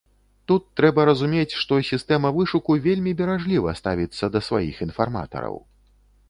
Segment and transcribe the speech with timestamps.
[0.51, 5.55] Тут трэба разумець, што сістэма вышуку вельмі беражліва ставіцца да сваіх інфарматараў.